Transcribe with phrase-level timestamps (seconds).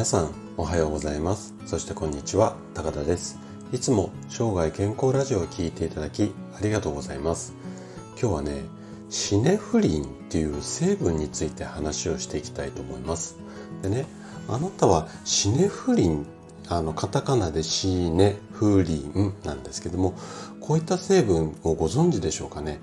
[0.00, 1.52] 皆さんおはようございます。
[1.66, 3.38] そしてこんにちは高田です。
[3.70, 7.52] いつも生涯健康ラジオを聴いていただきありがとうございます。
[8.18, 8.62] 今日はね
[9.10, 13.36] シネフリンっていう成分について話をしていきたいと思います。
[13.82, 14.06] でね
[14.48, 16.24] あなたはシネフリン
[16.70, 20.14] あのカタカナでシネフリンなんですけども
[20.60, 22.80] こういった成分をご存知でしょうかね？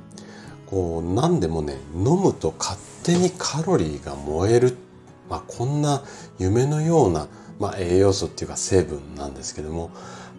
[0.68, 4.78] こう何でもね飲むと勝手にカロリーが燃える、
[5.30, 6.04] まあ、こんな
[6.40, 7.28] 夢のような、
[7.60, 9.92] まあ、栄養素っていうか成分なんですけども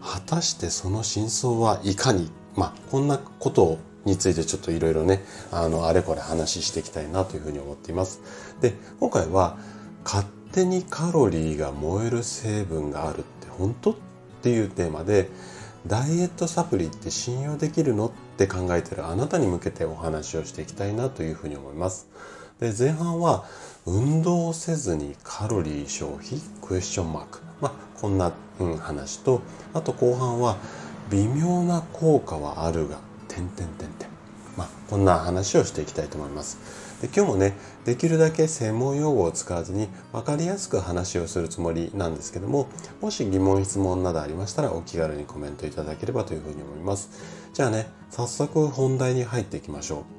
[0.02, 8.20] 果たしてその真相はいかに、まあ、こんなことについてちょっといろいろねあのあれこれ話していきたいなというふうに思っています。
[8.60, 9.58] で今回は
[10.04, 13.94] 勝手にカロリーが燃える成分があるって本当っ
[14.42, 15.28] ていうテーマで
[15.86, 22.08] ダイエットサプリって信用できるのって考えてるあなたに向けてお話をしていきたいなというふうに思います。
[22.60, 23.44] で前半は
[23.88, 26.40] 運動せずにカロリー消費？
[26.60, 29.40] クエスチョンマーク、まあ、こんな、うん、話と
[29.72, 30.58] あと後半は
[31.10, 34.18] 微妙な効果はあるが点々点々。
[34.58, 36.58] まあ、こんな話をしていきたいと思います。
[37.00, 42.66] で今日もねできるだけ専門用語を使わずに分かりやすく話をするつもりなんですけども
[43.00, 47.08] もし疑問質問などありましたらお気軽にコメントいただければというふうに思います。
[47.54, 50.17] じゃあね早速本題に入っていきましょう。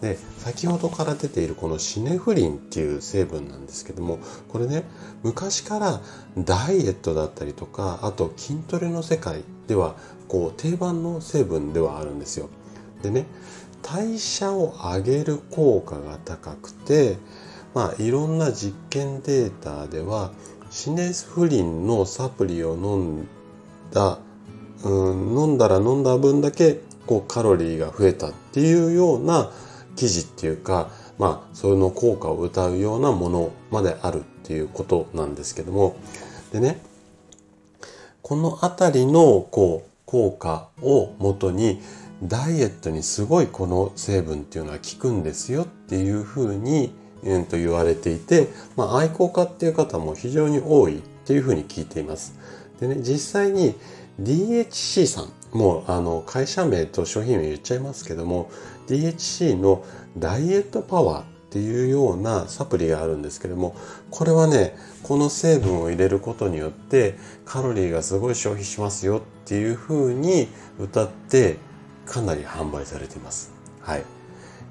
[0.00, 4.84] で先ほどから出ているこのシネフリンっていう成分なんですけどもこれね
[5.22, 6.00] 昔から
[6.36, 9.96] ダイエットだったりとかあと筋トレの世界では
[10.28, 12.50] こう定番の成分ではあるんですよ。
[13.02, 13.26] でね
[13.82, 17.18] 代謝を上げる効果が高くて、
[17.72, 20.32] まあ、いろんな実験データでは
[20.70, 23.28] シネフリンのサプリを飲ん
[23.92, 24.18] だ、
[24.82, 29.52] うん、飲んだら飲んだ分だけこうカロリーが増えたっていうような
[29.96, 35.96] 記事っていうか、まあ、その効果を謳うようなものまであるっていうことなんですけども
[36.52, 36.80] でね
[38.22, 41.80] この辺りのこう効果をもとに
[42.22, 46.94] ダイエットにすごいこの成分っていうのは効くんですよっていうふうに、
[47.24, 52.38] えー、と言われていて、まあ、愛好家っていう方も非常に多いっていうふうに聞いています。
[52.80, 53.74] でね、実際に
[54.20, 58.50] DHC さん、もうあの会社名と商品名言っちゃいますけども、
[58.86, 59.84] DHC の
[60.16, 63.74] ダイエットパワーっていうようなサプリがあるんですけども、
[64.10, 71.56] これはね、この成分を入れることによってカロリーがすごい消費しますよっていうふうに歌って
[72.04, 73.52] かなり販売されています。
[73.80, 74.15] はい。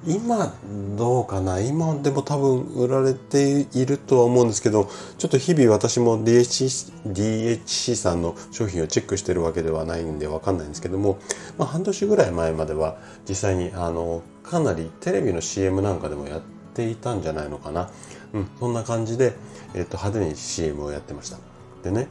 [0.08, 0.54] 今
[0.96, 1.60] どうかな？
[1.60, 11.18] 今でも多分売られているとは思うんですけどちょっと日々私も DHC, DHC さんの商品をチェックしてるわけではないんでわかんないんですけども、
[11.58, 16.42] まあ、半年ぐらい前までは実際にあのかなりテレビの CM なんかでもやっ
[16.76, 17.90] ていたんじゃないのかな、
[18.34, 19.34] うん、そんな感じで、
[19.74, 21.38] えー、と派手に CM をやってました。
[21.84, 22.08] でね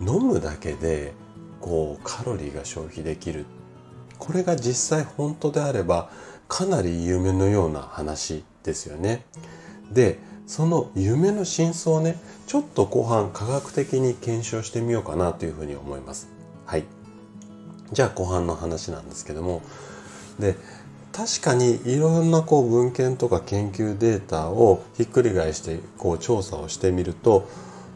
[0.00, 1.12] 飲むだけで
[1.60, 3.46] こうカロリーが消費できる。
[4.18, 6.10] これが実際本当であれば
[6.48, 9.24] かなり夢のような話ですよね。
[9.92, 16.28] でその夢の真相をねちょっと後半科学的に検証してみようかなというふうに思います。
[16.64, 16.84] はい。
[17.92, 19.62] じゃあ後半の話なんですけども
[20.40, 20.56] で
[21.12, 27.48] 確かにいろんなこう文献とか研究データをひっくり返してこう調査をしてみると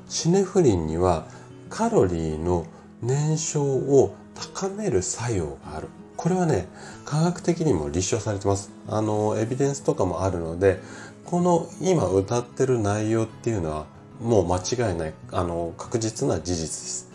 [0.08, 1.26] シネフリンには
[1.68, 2.66] カロリーの
[3.02, 5.88] 燃焼を高める作用がある
[6.20, 6.68] これはね
[7.06, 8.70] 科学的にも立証されてます。
[8.86, 10.78] あのエビデンスとかもあるので
[11.24, 13.86] この今歌ってる内容っていうのは
[14.20, 17.10] もう間違いないあの確実な事実です。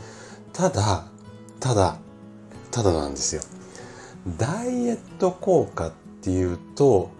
[0.53, 1.05] ただ
[1.59, 1.99] ただ
[2.71, 3.43] ただなんですよ。
[4.39, 5.91] ダイエット効果っ
[6.23, 7.11] ていうと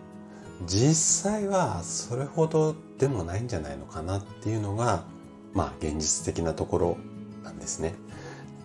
[0.65, 5.03] 実際はそれほどでもないんじゃないのかなっていうのが
[5.53, 6.97] まあ現実的なところ
[7.43, 7.93] なんですね。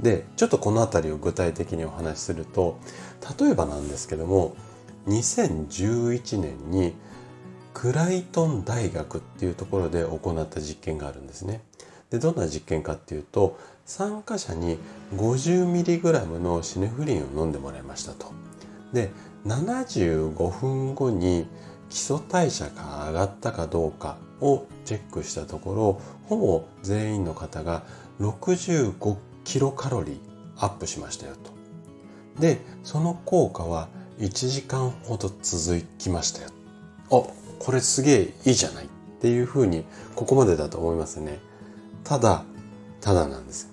[0.02, 2.78] でちょっとこの辺りを具体的にお話しすると
[3.38, 4.56] 例えばなんですけども
[5.06, 6.94] 2011年に
[7.74, 11.62] クライトン大学っていうところで行った実験があるんですね。
[12.10, 13.56] でどんな実験かっていうと
[13.86, 14.78] 参加者に
[15.14, 18.32] 50mg のシネフリンを飲んでもらいましたと。
[18.92, 19.10] で
[19.46, 21.46] 75分後に
[21.88, 27.82] 基礎代謝が上がったかどうかをチェックしたところほぼ全員の方が
[28.20, 30.18] 65キロカロリー
[30.56, 31.50] アップしましたよと。
[32.40, 33.88] で、その効果は
[34.18, 36.50] 1時間ほど続きましたよ。
[37.10, 37.22] あ、
[37.58, 38.88] これすげえいいじゃないっ
[39.20, 39.84] ていうふうに
[40.14, 41.38] ここまでだと思いますね。
[42.04, 42.44] ただ、
[43.00, 43.70] ただなんです。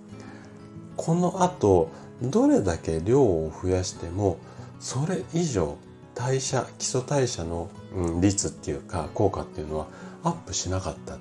[0.95, 1.89] この後、
[2.21, 4.37] どれだけ量を増やしても、
[4.79, 5.77] それ以上
[6.15, 9.87] 代謝、基礎代謝の、うん、率っていうか効果っていうのは
[10.23, 11.17] アップしなかった。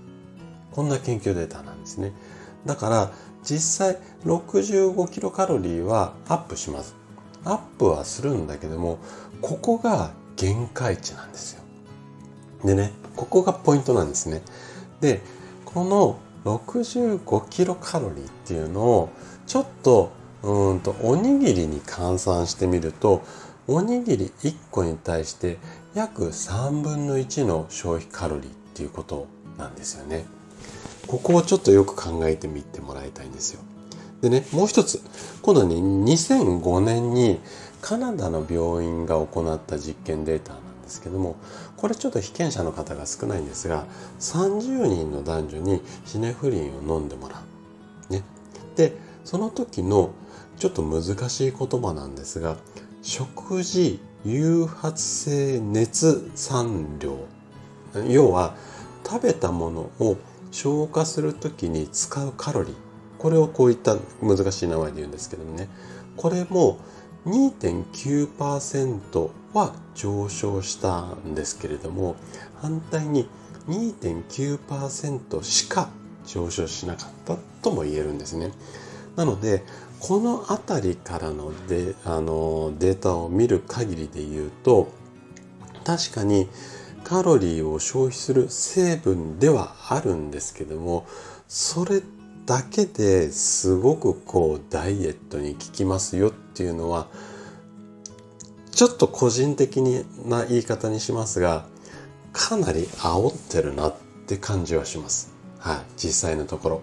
[0.72, 2.12] こんな研究データなんですね。
[2.64, 3.12] だから
[3.46, 6.94] 実際65キロカロリーはアップします。
[7.44, 8.98] アップはするんだけども、
[9.40, 11.62] ここが限界値なんですよ。
[12.64, 14.42] でね、ここがポイントなんですね。
[15.00, 15.22] で、
[15.64, 19.10] この65キロカロリーっていうのを
[19.46, 20.12] ちょっと
[20.42, 23.22] うんとおにぎりに換算してみると
[23.66, 25.58] おにぎり1個に対して
[25.94, 29.26] 約3分の1の消費カロリーっていうこと
[29.58, 30.24] なんですよね。
[31.06, 33.60] ここをちょっとよく考えてみてもらいたいんですよ。
[34.22, 35.02] でね、もう一つ。
[35.42, 37.40] 今度はね、2005年に
[37.80, 41.36] カナダの病院が行った実験データなんですけども、
[41.76, 43.86] これちょっと被験者の方が少ないんですが、
[44.20, 47.42] 30人の男女にシネフリンを飲んでもら
[48.10, 48.12] う。
[48.12, 48.22] ね。
[48.76, 50.10] で、その時の
[50.58, 52.56] ちょっと難しい言葉なんですが、
[53.02, 57.18] 食事誘発性熱産量。
[58.08, 58.56] 要は、
[59.08, 60.16] 食べたものを
[60.56, 62.74] 消化する時に使うカロリー。
[63.18, 65.68] これをこういった難しい名前で言うんですけどもね。
[66.16, 66.78] これも
[67.26, 72.16] 2.9%は上昇したんですけれども、
[72.62, 73.28] 反対に
[73.68, 75.90] 2.9%しか
[76.26, 78.50] 上昇しなかったとも言えるんですね。
[79.14, 79.62] なので、
[80.00, 84.88] この辺りからのデあのデータを見る限りで言うと
[85.84, 86.48] 確かに
[87.06, 91.06] カロリーを消費する成分ではあるんですけども
[91.46, 92.02] それ
[92.46, 97.06] だけですごくこうダイエットに効きますよっていうのは
[98.72, 99.80] ちょっと個人的
[100.24, 101.66] な言い方にしますが
[102.32, 103.94] かなり煽ってるなっ
[104.26, 105.32] て感じはします。
[105.60, 106.82] はい、実際のところ。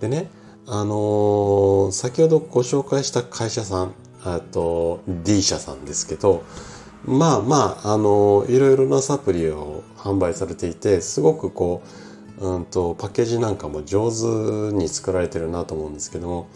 [0.00, 0.30] でね、
[0.66, 6.44] あのー、先ほどご紹介した会社さん、あと D 社さんですけど、
[7.06, 11.82] まあまあ、あの、いろいろなサプリを販売されていて、すごくこ
[12.38, 16.48] う、うんと、パッケージなんかも上手に作られてるなと思うんですけども、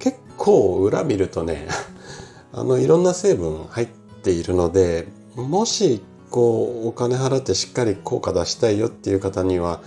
[0.00, 1.68] 結構裏見るとね、
[2.52, 3.88] あの、いろんな成分入っ
[4.22, 5.06] ているので、
[5.36, 9.80] もし、こう、お金払ってしっかり効果出したいよっていう方には、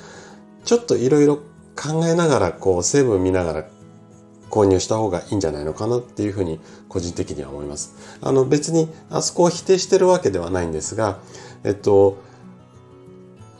[0.63, 1.35] ちょっといろいろ
[1.75, 3.65] 考えながら、こう、成分見ながら
[4.49, 6.59] 購入した方がいいんじゃないのかなっていうふうに
[6.89, 7.95] 個人的には思います。
[8.21, 11.19] あの別にあそこを否定してるわけではないんですが、
[11.63, 12.17] えっと、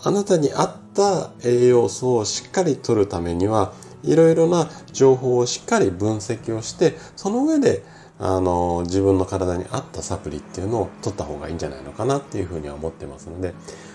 [0.04, 3.74] あなたに合った栄養素をしっかり取るためには、
[4.04, 7.84] いろいろな情報をしっかり分析をして、その上で
[8.20, 13.54] あの自分の体に合ったサプリっていうのを取った方がいいんじゃないのかなっていうふうには思ってますので、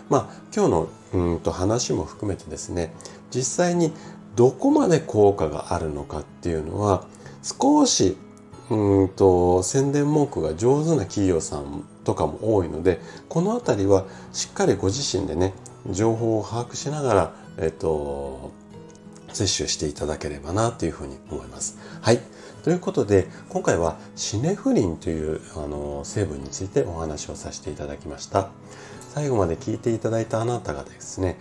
[0.08, 2.92] まあ今日のうんと話も含めてですね、
[3.30, 3.92] 実際に
[4.36, 7.06] どこまで効果があるのかっていうのは
[7.42, 8.16] 少し
[8.70, 15.52] うんと宣伝文句が上手な企業さんとかも多いのでこの辺りはしっかりご自身でね
[15.90, 18.52] 情報を把握しながら、えっと、
[19.32, 21.78] 摂取していただければなというふうに思います。
[22.00, 22.20] はい。
[22.62, 28.50] ということで、今回はシネフリンというあの成分についてお話をさせていただきました。
[29.14, 31.38] 最後まで聞いていただいたあなたがですね、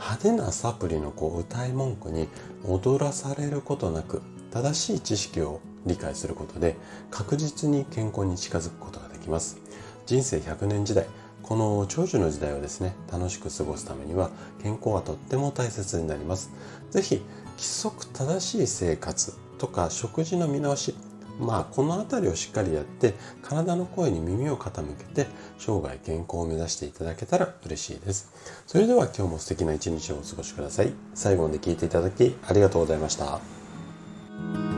[0.00, 2.26] 派手なサプリのこう歌い文句に
[2.66, 6.76] 踊らされることなく正しい知識を理解することで
[7.10, 9.58] 確実に健康に近づくことができます。
[10.06, 11.06] 人生100年時代
[11.42, 14.30] この長寿の時代をですね楽しく過ごすためには
[14.62, 16.50] 健康はとっても大切になります。
[16.90, 17.16] 是非
[17.56, 20.94] 規則正しい生活とか食事の見直し
[21.40, 25.26] まあこの辺りをしっかりやって体の声に耳を傾けて
[25.58, 28.30] 生涯健康を目指していただけたら嬉しいです。
[28.66, 30.92] それでは今日も素敵な一日をお過ごしください。
[31.14, 34.69] 最後まで聞いていただきありがとうございました。